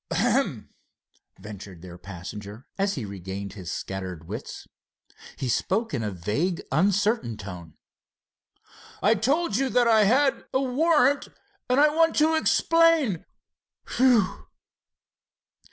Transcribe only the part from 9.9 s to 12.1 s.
had a warrant and I